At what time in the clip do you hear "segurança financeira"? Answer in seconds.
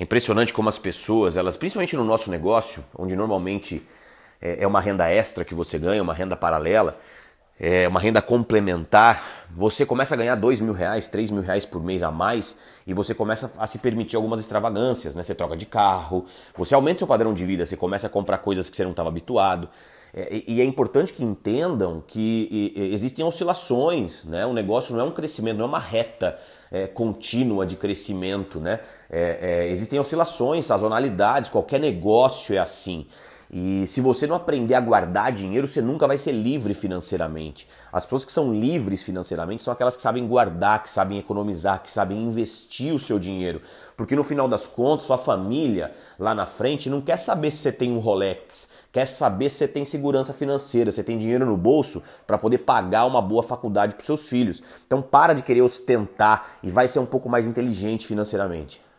49.84-50.92